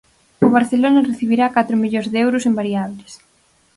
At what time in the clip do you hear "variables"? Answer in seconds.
2.59-3.11